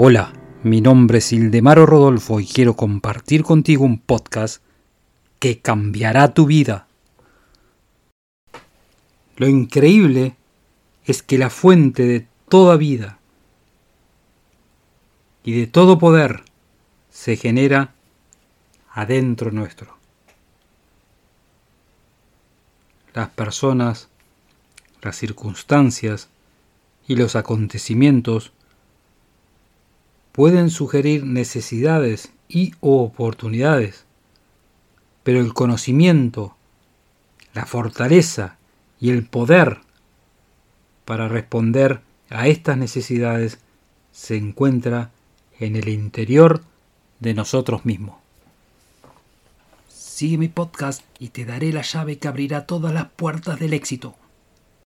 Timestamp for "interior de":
45.88-47.34